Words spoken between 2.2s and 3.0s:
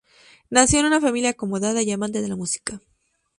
de la música.